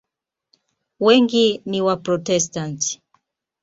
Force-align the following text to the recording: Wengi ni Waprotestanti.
Wengi 1.05 1.47
ni 1.69 1.79
Waprotestanti. 1.85 2.91